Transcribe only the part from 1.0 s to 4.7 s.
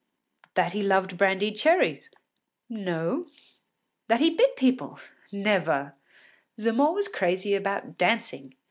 brandied cherries?” No. “That he bit